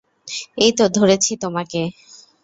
এইতো 0.57 0.83
ধরেছি 0.89 1.31
তোমাকে। 1.37 1.81